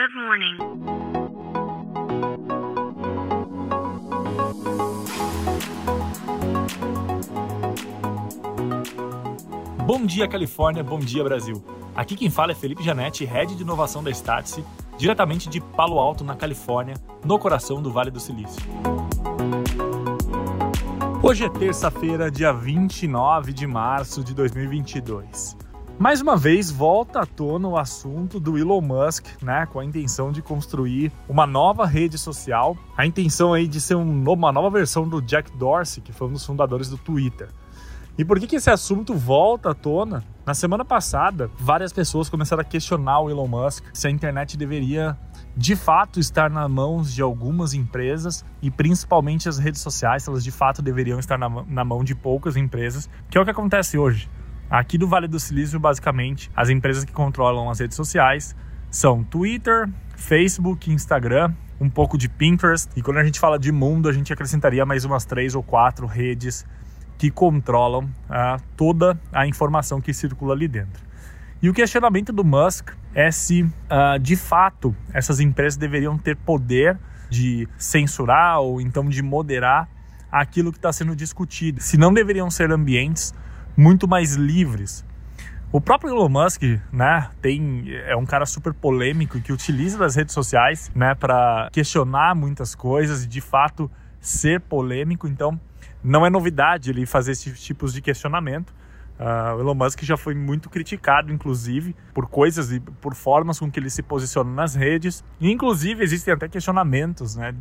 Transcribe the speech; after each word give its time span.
Good 0.00 0.14
morning. 0.14 0.56
Bom 9.84 10.06
dia, 10.06 10.26
Califórnia. 10.26 10.82
Bom 10.82 10.98
dia, 10.98 11.22
Brasil. 11.22 11.62
Aqui 11.94 12.16
quem 12.16 12.30
fala 12.30 12.52
é 12.52 12.54
Felipe 12.54 12.82
Janetti, 12.82 13.26
Head 13.26 13.54
de 13.54 13.62
Inovação 13.62 14.02
da 14.02 14.10
Startse, 14.10 14.64
diretamente 14.96 15.50
de 15.50 15.60
Palo 15.60 15.98
Alto, 15.98 16.24
na 16.24 16.34
Califórnia, 16.34 16.94
no 17.22 17.38
coração 17.38 17.82
do 17.82 17.92
Vale 17.92 18.10
do 18.10 18.20
Silício. 18.20 18.62
Hoje 21.22 21.44
é 21.44 21.50
terça-feira, 21.50 22.30
dia 22.30 22.54
29 22.54 23.52
de 23.52 23.66
março 23.66 24.24
de 24.24 24.34
2022. 24.34 25.58
Mais 26.00 26.22
uma 26.22 26.34
vez 26.34 26.70
volta 26.70 27.20
à 27.20 27.26
tona 27.26 27.68
o 27.68 27.76
assunto 27.76 28.40
do 28.40 28.56
Elon 28.56 28.80
Musk, 28.80 29.26
né, 29.42 29.66
com 29.66 29.80
a 29.80 29.84
intenção 29.84 30.32
de 30.32 30.40
construir 30.40 31.12
uma 31.28 31.46
nova 31.46 31.84
rede 31.84 32.16
social, 32.16 32.74
a 32.96 33.04
intenção 33.04 33.52
aí 33.52 33.68
de 33.68 33.82
ser 33.82 33.96
um, 33.96 34.24
uma 34.26 34.50
nova 34.50 34.70
versão 34.70 35.06
do 35.06 35.20
Jack 35.20 35.54
Dorsey, 35.58 36.02
que 36.02 36.10
foi 36.10 36.28
um 36.28 36.32
dos 36.32 36.46
fundadores 36.46 36.88
do 36.88 36.96
Twitter. 36.96 37.50
E 38.16 38.24
por 38.24 38.40
que, 38.40 38.46
que 38.46 38.56
esse 38.56 38.70
assunto 38.70 39.14
volta 39.14 39.72
à 39.72 39.74
tona? 39.74 40.24
Na 40.46 40.54
semana 40.54 40.86
passada, 40.86 41.50
várias 41.58 41.92
pessoas 41.92 42.30
começaram 42.30 42.62
a 42.62 42.64
questionar 42.64 43.20
o 43.20 43.28
Elon 43.28 43.46
Musk 43.46 43.84
se 43.92 44.08
a 44.08 44.10
internet 44.10 44.56
deveria 44.56 45.18
de 45.54 45.76
fato 45.76 46.18
estar 46.18 46.48
nas 46.48 46.70
mãos 46.70 47.12
de 47.12 47.20
algumas 47.20 47.74
empresas 47.74 48.42
e 48.62 48.70
principalmente 48.70 49.50
as 49.50 49.58
redes 49.58 49.82
sociais, 49.82 50.26
elas 50.26 50.42
de 50.42 50.50
fato 50.50 50.80
deveriam 50.80 51.18
estar 51.18 51.36
na, 51.36 51.50
na 51.68 51.84
mão 51.84 52.02
de 52.02 52.14
poucas 52.14 52.56
empresas, 52.56 53.06
que 53.28 53.36
é 53.36 53.40
o 53.40 53.44
que 53.44 53.50
acontece 53.50 53.98
hoje. 53.98 54.30
Aqui 54.70 54.96
do 54.96 55.08
Vale 55.08 55.26
do 55.26 55.40
Silício, 55.40 55.80
basicamente, 55.80 56.48
as 56.54 56.68
empresas 56.68 57.04
que 57.04 57.12
controlam 57.12 57.68
as 57.68 57.80
redes 57.80 57.96
sociais 57.96 58.54
são 58.88 59.24
Twitter, 59.24 59.88
Facebook, 60.14 60.92
Instagram, 60.92 61.52
um 61.80 61.90
pouco 61.90 62.16
de 62.16 62.28
Pinterest. 62.28 62.88
E 62.94 63.02
quando 63.02 63.16
a 63.16 63.24
gente 63.24 63.40
fala 63.40 63.58
de 63.58 63.72
mundo, 63.72 64.08
a 64.08 64.12
gente 64.12 64.32
acrescentaria 64.32 64.86
mais 64.86 65.04
umas 65.04 65.24
três 65.24 65.56
ou 65.56 65.62
quatro 65.62 66.06
redes 66.06 66.64
que 67.18 67.32
controlam 67.32 68.08
ah, 68.28 68.58
toda 68.76 69.20
a 69.32 69.44
informação 69.44 70.00
que 70.00 70.14
circula 70.14 70.54
ali 70.54 70.68
dentro. 70.68 71.02
E 71.60 71.68
o 71.68 71.74
questionamento 71.74 72.32
do 72.32 72.44
Musk 72.44 72.90
é 73.12 73.32
se, 73.32 73.68
ah, 73.88 74.18
de 74.18 74.36
fato, 74.36 74.94
essas 75.12 75.40
empresas 75.40 75.76
deveriam 75.76 76.16
ter 76.16 76.36
poder 76.36 76.96
de 77.28 77.68
censurar 77.76 78.60
ou 78.60 78.80
então 78.80 79.08
de 79.08 79.20
moderar 79.20 79.88
aquilo 80.30 80.70
que 80.70 80.78
está 80.78 80.92
sendo 80.92 81.16
discutido. 81.16 81.80
Se 81.80 81.96
não 81.96 82.14
deveriam 82.14 82.48
ser 82.50 82.70
ambientes 82.70 83.34
muito 83.76 84.06
mais 84.08 84.34
livres. 84.34 85.04
O 85.72 85.80
próprio 85.80 86.10
Elon 86.10 86.28
Musk, 86.28 86.62
né, 86.92 87.30
tem 87.40 87.84
é 88.04 88.16
um 88.16 88.26
cara 88.26 88.44
super 88.44 88.74
polêmico 88.74 89.40
que 89.40 89.52
utiliza 89.52 90.04
as 90.04 90.16
redes 90.16 90.34
sociais, 90.34 90.90
né, 90.94 91.14
para 91.14 91.68
questionar 91.72 92.34
muitas 92.34 92.74
coisas 92.74 93.24
e 93.24 93.28
de 93.28 93.40
fato 93.40 93.88
ser 94.20 94.60
polêmico. 94.60 95.28
Então, 95.28 95.60
não 96.02 96.26
é 96.26 96.30
novidade 96.30 96.90
ele 96.90 97.06
fazer 97.06 97.32
esses 97.32 97.62
tipos 97.62 97.92
de 97.92 98.02
questionamento. 98.02 98.74
Uh, 99.20 99.56
o 99.56 99.60
Elon 99.60 99.74
Musk 99.74 100.02
já 100.02 100.16
foi 100.16 100.34
muito 100.34 100.70
criticado, 100.70 101.30
inclusive, 101.30 101.94
por 102.14 102.26
coisas 102.26 102.72
e 102.72 102.80
por 102.80 103.14
formas 103.14 103.58
com 103.58 103.70
que 103.70 103.78
ele 103.78 103.90
se 103.90 104.02
posiciona 104.02 104.50
nas 104.50 104.74
redes. 104.74 105.22
E, 105.38 105.52
inclusive, 105.52 106.02
existem 106.02 106.32
até 106.32 106.48
questionamentos 106.48 107.36
né, 107.36 107.54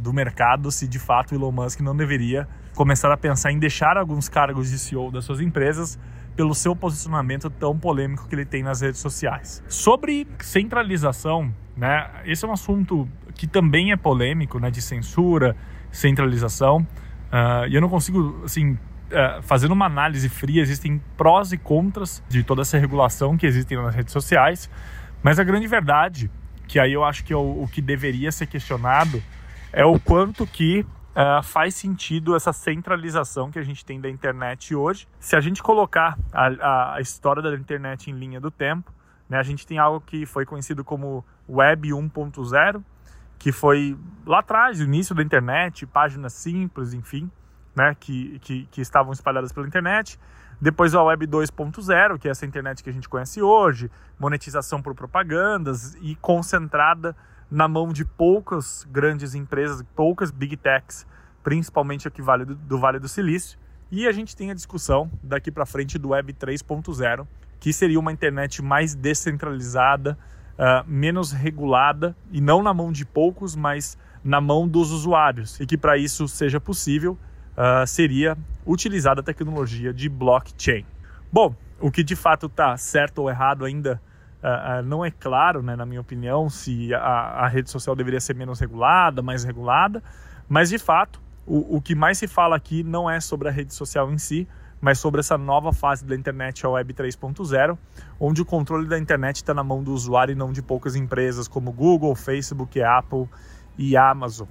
do 0.00 0.12
mercado 0.12 0.72
se 0.72 0.88
de 0.88 0.98
fato 0.98 1.30
o 1.30 1.34
Elon 1.36 1.52
Musk 1.52 1.80
não 1.80 1.96
deveria 1.96 2.48
começar 2.74 3.12
a 3.12 3.16
pensar 3.16 3.52
em 3.52 3.60
deixar 3.60 3.96
alguns 3.96 4.28
cargos 4.28 4.68
de 4.68 4.76
CEO 4.76 5.12
das 5.12 5.24
suas 5.24 5.40
empresas 5.40 5.96
pelo 6.34 6.52
seu 6.52 6.74
posicionamento 6.74 7.48
tão 7.48 7.78
polêmico 7.78 8.26
que 8.26 8.34
ele 8.34 8.44
tem 8.44 8.64
nas 8.64 8.80
redes 8.80 9.00
sociais. 9.00 9.62
Sobre 9.68 10.26
centralização, 10.40 11.54
né, 11.76 12.10
esse 12.24 12.44
é 12.44 12.48
um 12.48 12.52
assunto 12.52 13.08
que 13.36 13.46
também 13.46 13.92
é 13.92 13.96
polêmico, 13.96 14.58
né, 14.58 14.68
de 14.68 14.82
censura, 14.82 15.54
centralização. 15.92 16.78
Uh, 16.78 17.68
e 17.68 17.74
eu 17.76 17.80
não 17.80 17.88
consigo, 17.88 18.42
assim, 18.44 18.76
uh, 19.14 19.42
fazendo 19.42 19.72
uma 19.72 19.86
análise 19.86 20.28
fria, 20.28 20.60
existem 20.60 21.00
prós 21.16 21.52
e 21.52 21.58
contras 21.58 22.22
de 22.28 22.42
toda 22.42 22.62
essa 22.62 22.78
regulação 22.78 23.36
que 23.36 23.46
existe 23.46 23.74
nas 23.76 23.94
redes 23.94 24.12
sociais, 24.12 24.68
mas 25.22 25.38
a 25.38 25.44
grande 25.44 25.66
verdade, 25.66 26.30
que 26.66 26.78
aí 26.78 26.92
eu 26.92 27.04
acho 27.04 27.24
que 27.24 27.32
é 27.32 27.36
o, 27.36 27.62
o 27.62 27.68
que 27.68 27.80
deveria 27.80 28.30
ser 28.30 28.46
questionado, 28.46 29.22
é 29.72 29.84
o 29.84 29.98
quanto 29.98 30.46
que 30.46 30.80
uh, 30.80 31.42
faz 31.42 31.74
sentido 31.74 32.36
essa 32.36 32.52
centralização 32.52 33.50
que 33.50 33.58
a 33.58 33.62
gente 33.62 33.84
tem 33.84 34.00
da 34.00 34.08
internet 34.08 34.74
hoje. 34.74 35.08
Se 35.18 35.36
a 35.36 35.40
gente 35.40 35.62
colocar 35.62 36.18
a, 36.32 36.94
a 36.94 37.00
história 37.00 37.42
da 37.42 37.54
internet 37.54 38.10
em 38.10 38.14
linha 38.14 38.40
do 38.40 38.50
tempo, 38.50 38.92
né, 39.28 39.38
a 39.38 39.42
gente 39.42 39.66
tem 39.66 39.78
algo 39.78 40.00
que 40.00 40.26
foi 40.26 40.44
conhecido 40.44 40.84
como 40.84 41.24
Web 41.48 41.88
1.0, 41.88 42.82
que 43.38 43.52
foi 43.52 43.96
lá 44.26 44.40
atrás, 44.40 44.80
o 44.80 44.84
início 44.84 45.14
da 45.14 45.22
internet, 45.22 45.86
páginas 45.86 46.32
simples, 46.32 46.92
enfim, 46.92 47.30
né, 47.74 47.96
que, 47.98 48.38
que, 48.40 48.66
que 48.70 48.80
estavam 48.80 49.12
espalhadas 49.12 49.52
pela 49.52 49.66
internet. 49.66 50.18
Depois 50.60 50.94
a 50.94 51.02
Web 51.02 51.26
2.0, 51.26 52.18
que 52.18 52.28
é 52.28 52.30
essa 52.30 52.46
internet 52.46 52.82
que 52.82 52.90
a 52.90 52.92
gente 52.92 53.08
conhece 53.08 53.42
hoje, 53.42 53.90
monetização 54.18 54.80
por 54.80 54.94
propagandas 54.94 55.94
e 56.00 56.14
concentrada 56.16 57.16
na 57.50 57.68
mão 57.68 57.92
de 57.92 58.04
poucas 58.04 58.86
grandes 58.90 59.34
empresas, 59.34 59.84
poucas 59.94 60.30
big 60.30 60.56
techs, 60.56 61.06
principalmente 61.42 62.08
aqui 62.08 62.22
do, 62.22 62.54
do 62.54 62.78
Vale 62.78 62.98
do 62.98 63.08
Silício. 63.08 63.58
E 63.90 64.08
a 64.08 64.12
gente 64.12 64.34
tem 64.34 64.50
a 64.50 64.54
discussão 64.54 65.10
daqui 65.22 65.50
para 65.50 65.66
frente 65.66 65.98
do 65.98 66.08
Web 66.10 66.32
3.0, 66.32 67.26
que 67.60 67.72
seria 67.72 68.00
uma 68.00 68.12
internet 68.12 68.62
mais 68.62 68.94
descentralizada, 68.94 70.18
uh, 70.54 70.88
menos 70.88 71.32
regulada 71.32 72.16
e 72.32 72.40
não 72.40 72.62
na 72.62 72.72
mão 72.72 72.90
de 72.90 73.04
poucos, 73.04 73.54
mas 73.54 73.96
na 74.22 74.40
mão 74.40 74.66
dos 74.66 74.90
usuários. 74.90 75.60
E 75.60 75.66
que 75.66 75.76
para 75.76 75.98
isso 75.98 76.26
seja 76.26 76.58
possível, 76.58 77.18
uh, 77.56 77.86
seria 77.86 78.36
utilizada 78.66 79.20
a 79.20 79.24
tecnologia 79.24 79.92
de 79.92 80.08
blockchain. 80.08 80.84
Bom, 81.32 81.54
o 81.80 81.90
que 81.90 82.02
de 82.02 82.16
fato 82.16 82.46
está 82.46 82.76
certo 82.76 83.18
ou 83.18 83.30
errado 83.30 83.64
ainda 83.64 84.00
uh, 84.42 84.82
não 84.84 85.04
é 85.04 85.10
claro, 85.10 85.62
né, 85.62 85.74
na 85.76 85.84
minha 85.84 86.00
opinião, 86.00 86.48
se 86.48 86.94
a, 86.94 86.98
a, 86.98 87.48
rede 87.48 87.70
social 87.70 87.96
deveria 87.96 88.20
ser 88.20 88.34
menos 88.34 88.60
regulada, 88.60 89.22
mais 89.22 89.44
regulada, 89.44 90.02
mas 90.48 90.68
de 90.68 90.78
fato 90.78 91.20
o, 91.46 91.76
o 91.76 91.80
que 91.80 91.94
mais 91.94 92.18
se 92.18 92.26
fala 92.26 92.56
aqui 92.56 92.82
não 92.82 93.08
é 93.08 93.20
sobre 93.20 93.48
a 93.48 93.50
rede 93.50 93.74
social 93.74 94.10
em 94.10 94.18
si, 94.18 94.48
mas 94.80 94.98
sobre 94.98 95.20
essa 95.20 95.38
nova 95.38 95.72
fase 95.72 96.04
da 96.04 96.14
internet, 96.14 96.64
a 96.66 96.68
Web 96.68 96.92
3.0, 96.92 97.78
onde 98.20 98.42
o 98.42 98.44
controle 98.44 98.86
da 98.86 98.98
internet 98.98 99.36
está 99.36 99.54
na 99.54 99.64
mão 99.64 99.82
do 99.82 99.92
usuário 99.92 100.32
e 100.32 100.34
não 100.34 100.52
de 100.52 100.60
poucas 100.60 100.94
empresas 100.94 101.48
como 101.48 101.72
Google, 101.72 102.14
Facebook, 102.14 102.82
Apple 102.82 103.26
e 103.78 103.96
Amazon. 103.96 104.46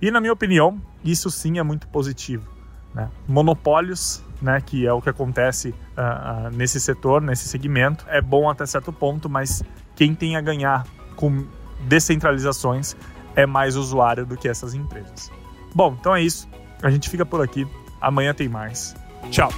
E 0.00 0.10
na 0.10 0.20
minha 0.20 0.32
opinião, 0.32 0.80
isso 1.04 1.30
sim 1.30 1.58
é 1.58 1.62
muito 1.62 1.86
positivo. 1.88 2.46
Né? 2.94 3.08
Monopólios, 3.26 4.22
né, 4.40 4.60
que 4.60 4.86
é 4.86 4.92
o 4.92 5.00
que 5.00 5.08
acontece 5.08 5.70
uh, 5.70 6.48
uh, 6.48 6.50
nesse 6.50 6.80
setor, 6.80 7.22
nesse 7.22 7.48
segmento, 7.48 8.04
é 8.08 8.20
bom 8.20 8.48
até 8.48 8.66
certo 8.66 8.92
ponto, 8.92 9.28
mas 9.28 9.62
quem 9.94 10.14
tem 10.14 10.36
a 10.36 10.40
ganhar 10.40 10.86
com 11.14 11.46
descentralizações 11.86 12.96
é 13.34 13.46
mais 13.46 13.76
usuário 13.76 14.24
do 14.24 14.36
que 14.36 14.48
essas 14.48 14.74
empresas. 14.74 15.30
Bom, 15.74 15.96
então 15.98 16.14
é 16.14 16.22
isso. 16.22 16.48
A 16.82 16.90
gente 16.90 17.08
fica 17.08 17.24
por 17.24 17.42
aqui. 17.42 17.66
Amanhã 18.00 18.32
tem 18.32 18.48
mais. 18.48 18.94
Tchau! 19.30 19.50